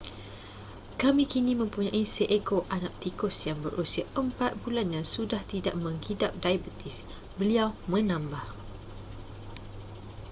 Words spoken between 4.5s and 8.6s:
bulan yang sudah tidak menghidap diabetes beliau menambah